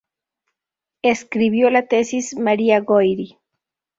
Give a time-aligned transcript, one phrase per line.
[1.03, 3.37] Escribió la tesis "María Goyri.